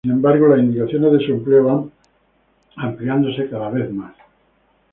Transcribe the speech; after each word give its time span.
Sin 0.03 0.13
embargo, 0.13 0.47
las 0.47 0.57
indicaciones 0.57 1.11
de 1.11 1.25
su 1.27 1.31
empleo 1.33 1.63
van 1.63 1.91
ampliándose 2.75 3.47
cada 3.51 3.69
vez 3.69 3.91
más. 3.93 4.15